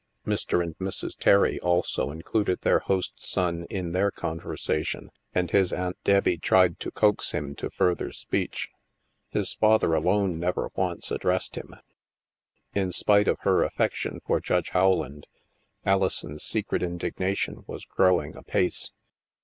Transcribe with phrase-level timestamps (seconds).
[0.25, 0.63] Mr.
[0.63, 1.15] and Mrs.
[1.15, 6.79] Terry also included their host's son in their conversation, and his Aunt Deb bie tried
[6.79, 8.67] to coax him to further speech.
[9.29, 11.75] His father alone never once addressed him.
[12.73, 15.27] In spite of her af fection for Judge Howland,
[15.85, 18.93] Alison's secret indigna tion was growing apace.